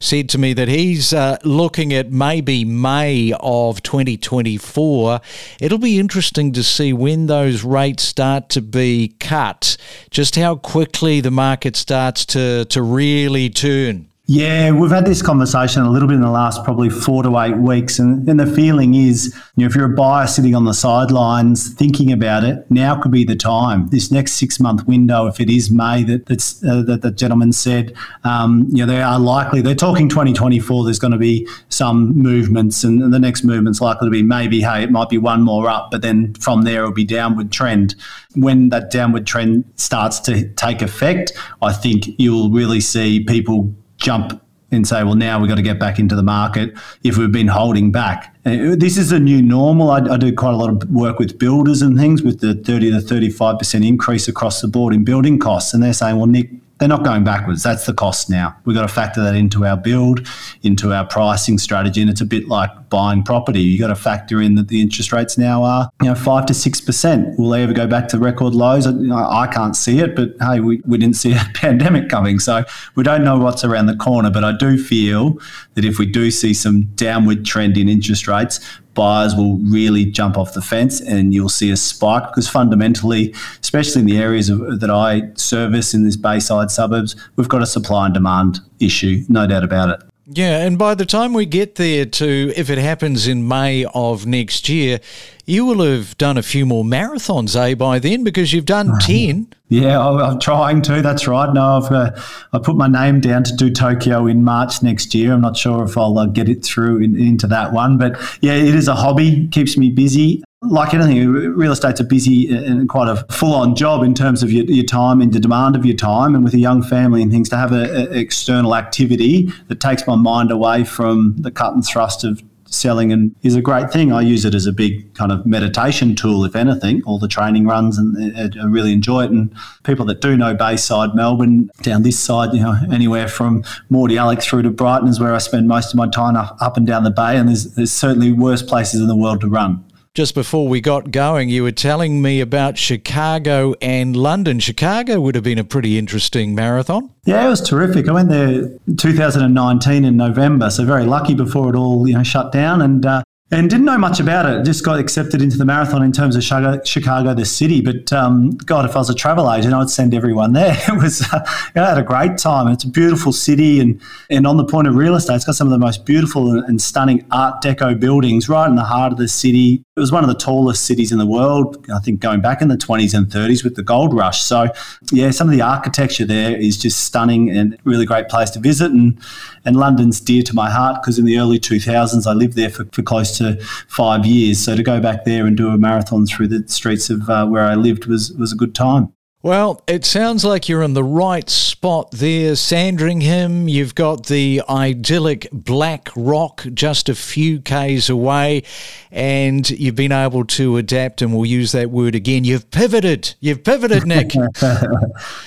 said 0.00 0.28
to 0.30 0.38
me 0.38 0.52
that 0.54 0.66
he's 0.66 1.12
uh, 1.12 1.38
looking 1.44 1.92
at 1.92 2.10
maybe 2.10 2.64
May 2.64 3.32
of 3.38 3.84
2024. 3.84 5.20
It'll 5.60 5.78
be 5.78 6.00
interesting 6.00 6.50
to 6.54 6.64
see 6.64 6.92
when 6.92 7.26
those 7.26 7.62
rates 7.62 8.02
start 8.02 8.48
to 8.48 8.60
be 8.60 9.14
cut, 9.20 9.76
just 10.10 10.34
how 10.34 10.56
quickly 10.56 11.20
the 11.20 11.30
market 11.30 11.76
starts 11.76 12.26
to, 12.26 12.64
to 12.64 12.82
really 12.82 13.48
turn. 13.48 14.11
Yeah, 14.26 14.70
we've 14.70 14.92
had 14.92 15.04
this 15.04 15.20
conversation 15.20 15.82
a 15.82 15.90
little 15.90 16.06
bit 16.06 16.14
in 16.14 16.20
the 16.20 16.30
last 16.30 16.62
probably 16.62 16.88
four 16.88 17.24
to 17.24 17.38
eight 17.40 17.56
weeks. 17.56 17.98
And, 17.98 18.26
and 18.28 18.38
the 18.38 18.46
feeling 18.46 18.94
is, 18.94 19.34
you 19.56 19.64
know, 19.64 19.66
if 19.66 19.74
you're 19.74 19.92
a 19.92 19.96
buyer 19.96 20.28
sitting 20.28 20.54
on 20.54 20.64
the 20.64 20.72
sidelines 20.72 21.74
thinking 21.74 22.12
about 22.12 22.44
it, 22.44 22.70
now 22.70 23.00
could 23.00 23.10
be 23.10 23.24
the 23.24 23.34
time. 23.34 23.88
This 23.88 24.12
next 24.12 24.34
six 24.34 24.60
month 24.60 24.86
window, 24.86 25.26
if 25.26 25.40
it 25.40 25.50
is 25.50 25.72
May 25.72 26.04
that 26.04 26.26
that's, 26.26 26.62
uh, 26.64 26.82
that 26.82 27.02
the 27.02 27.10
gentleman 27.10 27.52
said, 27.52 27.94
um, 28.22 28.68
you 28.70 28.86
know, 28.86 28.92
they 28.92 29.02
are 29.02 29.18
likely, 29.18 29.60
they're 29.60 29.74
talking 29.74 30.08
2024, 30.08 30.84
there's 30.84 31.00
going 31.00 31.12
to 31.12 31.18
be 31.18 31.48
some 31.68 32.16
movements. 32.16 32.84
And 32.84 33.12
the 33.12 33.18
next 33.18 33.42
movement's 33.42 33.80
likely 33.80 34.06
to 34.06 34.12
be 34.12 34.22
maybe, 34.22 34.60
hey, 34.60 34.84
it 34.84 34.92
might 34.92 35.08
be 35.08 35.18
one 35.18 35.42
more 35.42 35.68
up, 35.68 35.90
but 35.90 36.00
then 36.00 36.32
from 36.34 36.62
there 36.62 36.82
it'll 36.82 36.92
be 36.92 37.04
downward 37.04 37.50
trend. 37.50 37.96
When 38.36 38.68
that 38.68 38.92
downward 38.92 39.26
trend 39.26 39.64
starts 39.74 40.20
to 40.20 40.48
take 40.50 40.80
effect, 40.80 41.32
I 41.60 41.72
think 41.72 42.06
you'll 42.18 42.50
really 42.50 42.80
see 42.80 43.24
people 43.24 43.74
jump 44.02 44.42
and 44.72 44.86
say, 44.86 45.04
well, 45.04 45.14
now 45.14 45.38
we've 45.38 45.48
got 45.48 45.56
to 45.56 45.62
get 45.62 45.78
back 45.78 45.98
into 45.98 46.16
the 46.16 46.22
market 46.22 46.74
if 47.04 47.18
we've 47.18 47.30
been 47.30 47.48
holding 47.48 47.92
back. 47.92 48.34
Uh, 48.44 48.74
this 48.76 48.96
is 48.96 49.12
a 49.12 49.20
new 49.20 49.42
normal. 49.42 49.90
I, 49.90 49.98
I, 49.98 50.16
do 50.16 50.34
quite 50.34 50.54
a 50.54 50.56
lot 50.56 50.70
of 50.70 50.90
work 50.90 51.18
with 51.18 51.38
builders 51.38 51.82
and 51.82 51.96
things 51.96 52.22
with 52.22 52.40
the 52.40 52.54
30 52.54 52.90
to 52.90 52.96
35% 52.96 53.86
increase 53.86 54.28
across 54.28 54.62
the 54.62 54.68
board 54.68 54.94
in 54.94 55.04
building 55.04 55.38
costs. 55.38 55.74
And 55.74 55.82
they're 55.82 55.92
saying, 55.92 56.16
well, 56.16 56.26
Nick, 56.26 56.50
they're 56.78 56.88
not 56.88 57.04
going 57.04 57.22
backwards. 57.22 57.62
That's 57.62 57.86
the 57.86 57.94
cost 57.94 58.28
now. 58.28 58.56
We've 58.64 58.74
got 58.74 58.82
to 58.82 58.88
factor 58.88 59.22
that 59.22 59.36
into 59.36 59.64
our 59.64 59.76
build, 59.76 60.26
into 60.62 60.92
our 60.92 61.06
pricing 61.06 61.58
strategy, 61.58 62.00
and 62.00 62.10
it's 62.10 62.20
a 62.20 62.26
bit 62.26 62.48
like 62.48 62.70
buying 62.92 63.22
property. 63.22 63.62
You 63.62 63.78
got 63.78 63.88
to 63.88 63.96
factor 63.96 64.42
in 64.42 64.54
that 64.56 64.68
the 64.68 64.82
interest 64.82 65.12
rates 65.12 65.38
now 65.38 65.64
are 65.64 65.88
you 66.02 66.08
know 66.10 66.14
five 66.14 66.44
to 66.46 66.54
six 66.54 66.78
percent. 66.78 67.38
Will 67.38 67.48
they 67.48 67.62
ever 67.62 67.72
go 67.72 67.86
back 67.86 68.06
to 68.08 68.18
record 68.18 68.54
lows? 68.54 68.86
I, 68.86 68.92
I 68.92 69.46
can't 69.46 69.74
see 69.74 69.98
it, 69.98 70.14
but 70.14 70.34
hey, 70.40 70.60
we, 70.60 70.82
we 70.84 70.98
didn't 70.98 71.16
see 71.16 71.32
a 71.32 71.42
pandemic 71.54 72.10
coming, 72.10 72.38
so 72.38 72.64
we 72.94 73.02
don't 73.02 73.24
know 73.24 73.38
what's 73.38 73.64
around 73.64 73.86
the 73.86 73.96
corner. 73.96 74.30
But 74.30 74.44
I 74.44 74.52
do 74.56 74.76
feel 74.76 75.38
that 75.74 75.86
if 75.86 75.98
we 75.98 76.04
do 76.04 76.30
see 76.30 76.52
some 76.52 76.82
downward 76.94 77.46
trend 77.46 77.78
in 77.78 77.88
interest 77.88 78.28
rates, 78.28 78.60
buyers 78.92 79.34
will 79.34 79.56
really 79.58 80.04
jump 80.04 80.36
off 80.36 80.52
the 80.52 80.60
fence 80.60 81.00
and 81.00 81.32
you'll 81.32 81.48
see 81.48 81.70
a 81.70 81.76
spike 81.78 82.24
because 82.28 82.46
fundamentally, 82.46 83.34
especially 83.62 84.00
in 84.00 84.06
the 84.06 84.18
areas 84.18 84.50
of, 84.50 84.80
that 84.80 84.90
I 84.90 85.32
service 85.34 85.94
in 85.94 86.04
these 86.04 86.18
bayside 86.18 86.70
suburbs, 86.70 87.16
we've 87.36 87.48
got 87.48 87.62
a 87.62 87.66
supply 87.66 88.04
and 88.04 88.12
demand 88.12 88.60
issue, 88.80 89.24
no 89.30 89.46
doubt 89.46 89.64
about 89.64 89.88
it. 89.88 90.11
Yeah, 90.26 90.64
and 90.64 90.78
by 90.78 90.94
the 90.94 91.04
time 91.04 91.32
we 91.32 91.46
get 91.46 91.74
there 91.74 92.04
to, 92.04 92.52
if 92.54 92.70
it 92.70 92.78
happens 92.78 93.26
in 93.26 93.46
May 93.46 93.84
of 93.92 94.24
next 94.24 94.68
year, 94.68 95.00
you 95.46 95.64
will 95.64 95.84
have 95.84 96.16
done 96.16 96.38
a 96.38 96.42
few 96.42 96.64
more 96.64 96.84
marathons, 96.84 97.56
eh, 97.56 97.74
by 97.74 97.98
then, 97.98 98.22
because 98.22 98.52
you've 98.52 98.64
done 98.64 98.98
10. 99.00 99.48
Yeah, 99.68 99.98
I'm 99.98 100.38
trying 100.38 100.82
to. 100.82 101.02
That's 101.02 101.26
right. 101.26 101.52
No, 101.52 101.78
I've 101.78 101.90
uh, 101.90 102.10
I 102.52 102.58
put 102.58 102.76
my 102.76 102.86
name 102.86 103.20
down 103.20 103.42
to 103.44 103.56
do 103.56 103.70
Tokyo 103.70 104.26
in 104.26 104.44
March 104.44 104.82
next 104.82 105.14
year. 105.14 105.32
I'm 105.32 105.40
not 105.40 105.56
sure 105.56 105.82
if 105.82 105.96
I'll 105.96 106.18
uh, 106.18 106.26
get 106.26 106.48
it 106.48 106.62
through 106.62 106.98
in, 106.98 107.18
into 107.18 107.46
that 107.48 107.72
one, 107.72 107.96
but 107.96 108.16
yeah, 108.42 108.52
it 108.52 108.74
is 108.74 108.86
a 108.86 108.94
hobby. 108.94 109.48
Keeps 109.48 109.76
me 109.76 109.90
busy. 109.90 110.44
Like 110.64 110.94
anything, 110.94 111.28
real 111.28 111.72
estate's 111.72 111.98
a 111.98 112.04
busy 112.04 112.54
and 112.54 112.88
quite 112.88 113.08
a 113.08 113.16
full-on 113.32 113.74
job 113.74 114.04
in 114.04 114.14
terms 114.14 114.44
of 114.44 114.52
your, 114.52 114.64
your 114.66 114.84
time 114.84 115.20
and 115.20 115.32
the 115.32 115.40
demand 115.40 115.74
of 115.74 115.84
your 115.84 115.96
time, 115.96 116.36
and 116.36 116.44
with 116.44 116.54
a 116.54 116.58
young 116.58 116.82
family 116.84 117.20
and 117.20 117.32
things, 117.32 117.48
to 117.48 117.56
have 117.56 117.72
an 117.72 118.16
external 118.16 118.76
activity 118.76 119.50
that 119.66 119.80
takes 119.80 120.06
my 120.06 120.14
mind 120.14 120.52
away 120.52 120.84
from 120.84 121.34
the 121.36 121.50
cut 121.50 121.74
and 121.74 121.84
thrust 121.84 122.22
of 122.22 122.40
selling 122.66 123.12
and 123.12 123.34
is 123.42 123.56
a 123.56 123.60
great 123.60 123.90
thing. 123.90 124.12
I 124.12 124.22
use 124.22 124.44
it 124.44 124.54
as 124.54 124.66
a 124.66 124.72
big 124.72 125.12
kind 125.14 125.32
of 125.32 125.44
meditation 125.44 126.14
tool, 126.14 126.44
if 126.44 126.56
anything. 126.56 127.02
All 127.04 127.18
the 127.18 127.28
training 127.28 127.66
runs 127.66 127.98
and 127.98 128.56
I 128.58 128.64
really 128.64 128.92
enjoy 128.92 129.24
it. 129.24 129.30
And 129.30 129.54
people 129.82 130.06
that 130.06 130.20
do 130.20 130.36
know 130.36 130.54
Bayside 130.54 131.14
Melbourne, 131.14 131.70
down 131.82 132.02
this 132.02 132.18
side, 132.18 132.54
you 132.54 132.62
know, 132.62 132.76
anywhere 132.90 133.28
from 133.28 133.62
Mordialloc 133.90 134.42
through 134.42 134.62
to 134.62 134.70
Brighton 134.70 135.08
is 135.08 135.20
where 135.20 135.34
I 135.34 135.38
spend 135.38 135.68
most 135.68 135.92
of 135.92 135.96
my 135.96 136.08
time 136.08 136.36
up, 136.36 136.56
up 136.60 136.76
and 136.76 136.86
down 136.86 137.04
the 137.04 137.10
bay. 137.10 137.36
And 137.36 137.48
there's, 137.48 137.74
there's 137.74 137.92
certainly 137.92 138.32
worse 138.32 138.62
places 138.62 139.00
in 139.00 139.08
the 139.08 139.16
world 139.16 139.40
to 139.42 139.48
run 139.48 139.84
just 140.14 140.34
before 140.34 140.68
we 140.68 140.80
got 140.80 141.10
going, 141.10 141.48
you 141.48 141.62
were 141.62 141.72
telling 141.72 142.20
me 142.20 142.40
about 142.40 142.76
Chicago 142.76 143.74
and 143.80 144.14
London. 144.14 144.60
Chicago 144.60 145.20
would 145.20 145.34
have 145.34 145.44
been 145.44 145.58
a 145.58 145.64
pretty 145.64 145.96
interesting 145.96 146.54
marathon. 146.54 147.10
Yeah, 147.24 147.46
it 147.46 147.48
was 147.48 147.66
terrific. 147.66 148.08
I 148.08 148.12
went 148.12 148.28
there 148.28 148.68
2019 148.98 150.04
in 150.04 150.16
November, 150.18 150.68
so 150.68 150.84
very 150.84 151.06
lucky 151.06 151.34
before 151.34 151.70
it 151.74 151.76
all 151.76 152.06
you 152.06 152.14
know 152.14 152.22
shut 152.22 152.52
down, 152.52 152.82
and 152.82 153.06
uh, 153.06 153.22
and 153.52 153.68
didn't 153.68 153.84
know 153.84 153.98
much 153.98 154.18
about 154.18 154.46
it. 154.46 154.64
Just 154.64 154.82
got 154.82 154.98
accepted 154.98 155.42
into 155.42 155.58
the 155.58 155.66
marathon 155.66 156.02
in 156.02 156.10
terms 156.10 156.36
of 156.36 156.42
Chicago, 156.42 157.34
the 157.34 157.44
city. 157.44 157.82
But 157.82 158.10
um, 158.10 158.52
God, 158.52 158.86
if 158.86 158.96
I 158.96 159.00
was 159.00 159.10
a 159.10 159.14
travel 159.14 159.52
agent, 159.52 159.74
I'd 159.74 159.90
send 159.90 160.14
everyone 160.14 160.54
there. 160.54 160.76
It 160.92 161.00
was, 161.00 161.22
uh, 161.32 161.40
I 161.76 161.88
had 161.88 161.98
a 161.98 162.02
great 162.02 162.38
time. 162.38 162.68
It's 162.68 162.84
a 162.84 162.88
beautiful 162.88 163.32
city, 163.32 163.78
and 163.80 164.00
and 164.30 164.46
on 164.46 164.56
the 164.56 164.64
point 164.64 164.88
of 164.88 164.94
real 164.94 165.14
estate, 165.14 165.36
it's 165.36 165.44
got 165.44 165.54
some 165.54 165.66
of 165.66 165.70
the 165.70 165.78
most 165.78 166.06
beautiful 166.06 166.50
and 166.50 166.80
stunning 166.80 167.26
Art 167.30 167.62
Deco 167.62 167.98
buildings 167.98 168.48
right 168.48 168.68
in 168.68 168.74
the 168.74 168.84
heart 168.84 169.12
of 169.12 169.18
the 169.18 169.28
city. 169.28 169.84
It 169.96 170.00
was 170.00 170.10
one 170.10 170.24
of 170.24 170.28
the 170.28 170.36
tallest 170.36 170.86
cities 170.86 171.12
in 171.12 171.18
the 171.18 171.26
world. 171.26 171.86
I 171.94 171.98
think 171.98 172.20
going 172.20 172.40
back 172.40 172.62
in 172.62 172.68
the 172.68 172.76
20s 172.76 173.14
and 173.14 173.26
30s 173.26 173.62
with 173.62 173.74
the 173.74 173.82
gold 173.82 174.14
rush. 174.14 174.42
So 174.42 174.68
yeah, 175.12 175.30
some 175.30 175.48
of 175.48 175.52
the 175.52 175.60
architecture 175.60 176.24
there 176.24 176.56
is 176.56 176.78
just 176.78 177.04
stunning 177.04 177.50
and 177.50 177.78
really 177.84 178.06
great 178.06 178.28
place 178.28 178.48
to 178.50 178.60
visit. 178.60 178.90
And 178.90 179.18
and 179.64 179.76
London's 179.76 180.20
dear 180.20 180.42
to 180.42 180.54
my 180.54 180.70
heart 180.70 181.02
because 181.02 181.18
in 181.18 181.24
the 181.24 181.38
early 181.38 181.60
2000s 181.60 182.26
I 182.26 182.32
lived 182.32 182.54
there 182.54 182.70
for, 182.70 182.84
for 182.92 183.02
close 183.02 183.36
to 183.38 183.41
to 183.42 183.62
five 183.88 184.24
years. 184.26 184.58
So 184.58 184.76
to 184.76 184.82
go 184.82 185.00
back 185.00 185.24
there 185.24 185.46
and 185.46 185.56
do 185.56 185.68
a 185.68 185.78
marathon 185.78 186.26
through 186.26 186.48
the 186.48 186.66
streets 186.68 187.10
of 187.10 187.28
uh, 187.28 187.46
where 187.46 187.64
I 187.64 187.74
lived 187.74 188.06
was 188.06 188.32
was 188.32 188.52
a 188.52 188.56
good 188.56 188.74
time. 188.74 189.12
Well, 189.44 189.82
it 189.88 190.04
sounds 190.04 190.44
like 190.44 190.68
you're 190.68 190.84
in 190.84 190.94
the 190.94 191.02
right 191.02 191.50
spot 191.50 192.12
there, 192.12 192.54
Sandringham. 192.54 193.66
You've 193.66 193.96
got 193.96 194.26
the 194.26 194.62
idyllic 194.68 195.48
Black 195.50 196.10
Rock 196.14 196.64
just 196.72 197.08
a 197.08 197.16
few 197.16 197.60
Ks 197.60 198.08
away, 198.08 198.62
and 199.10 199.68
you've 199.68 199.96
been 199.96 200.12
able 200.12 200.44
to 200.44 200.76
adapt, 200.76 201.22
and 201.22 201.34
we'll 201.34 201.44
use 201.44 201.72
that 201.72 201.90
word 201.90 202.14
again. 202.14 202.44
You've 202.44 202.70
pivoted. 202.70 203.34
You've 203.40 203.64
pivoted, 203.64 204.06
Nick. 204.06 204.30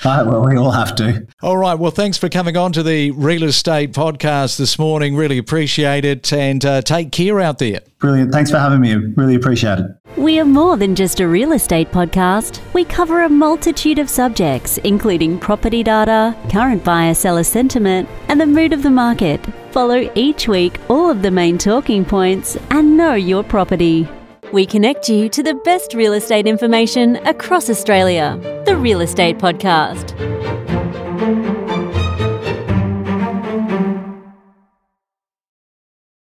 well, 0.06 0.46
we 0.46 0.58
all 0.58 0.72
have 0.72 0.94
to. 0.96 1.26
All 1.42 1.56
right. 1.56 1.76
Well, 1.76 1.92
thanks 1.92 2.18
for 2.18 2.28
coming 2.28 2.58
on 2.58 2.74
to 2.74 2.84
the 2.84 3.12
Real 3.12 3.44
Estate 3.44 3.94
Podcast 3.94 4.58
this 4.58 4.78
morning. 4.78 5.16
Really 5.16 5.38
appreciate 5.38 6.04
it, 6.04 6.34
and 6.34 6.66
uh, 6.66 6.82
take 6.82 7.14
care 7.14 7.40
out 7.40 7.60
there. 7.60 7.80
Brilliant. 8.00 8.34
Thanks 8.34 8.52
for 8.52 8.60
having 8.60 8.82
me. 8.82 8.94
Really 8.94 9.36
appreciate 9.36 9.80
it. 9.80 9.86
We 10.18 10.40
are 10.40 10.46
more 10.46 10.78
than 10.78 10.96
just 10.96 11.20
a 11.20 11.28
real 11.28 11.54
estate 11.54 11.92
podcast, 11.92 12.62
we 12.74 12.86
cover 12.86 13.24
a 13.24 13.30
multitude 13.30 13.85
multitude 13.86 14.04
of 14.04 14.10
subjects, 14.10 14.80
including 14.80 15.38
property 15.40 15.84
data, 15.84 16.36
current 16.52 16.84
buyer 16.84 17.14
seller 17.14 17.44
sentiment, 17.44 18.10
and 18.30 18.42
the 18.42 18.46
mood 18.46 18.74
of 18.74 18.82
the 18.82 18.90
market. 18.90 19.40
Follow 19.72 20.10
each 20.16 20.48
week 20.48 20.80
all 20.90 21.12
of 21.12 21.22
the 21.22 21.30
main 21.30 21.56
talking 21.56 22.04
points 22.04 22.58
and 22.72 22.98
know 22.98 23.14
your 23.14 23.44
property. 23.44 24.08
We 24.52 24.66
connect 24.66 25.08
you 25.08 25.30
to 25.30 25.44
the 25.44 25.54
best 25.64 25.94
real 25.94 26.14
estate 26.14 26.48
information 26.48 27.18
across 27.28 27.70
Australia. 27.70 28.40
The 28.66 28.76
Real 28.76 29.02
Estate 29.02 29.38
Podcast. 29.38 30.16